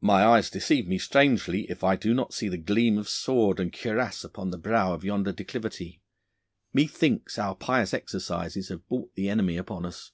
'My 0.00 0.24
eyes 0.24 0.48
deceive 0.48 0.88
me 0.88 0.96
strangely 0.96 1.68
if 1.70 1.84
I 1.84 1.96
do 1.96 2.14
not 2.14 2.32
see 2.32 2.48
the 2.48 2.56
gleam 2.56 2.96
of 2.96 3.10
sword 3.10 3.60
and 3.60 3.70
cuirass 3.70 4.24
upon 4.24 4.50
the 4.50 4.56
brow 4.56 4.94
of 4.94 5.04
yonder 5.04 5.32
declivity. 5.32 6.00
Methinks 6.72 7.38
our 7.38 7.54
pious 7.54 7.92
exercises 7.92 8.70
have 8.70 8.88
brought 8.88 9.14
the 9.16 9.28
enemy 9.28 9.58
upon 9.58 9.84
us. 9.84 10.12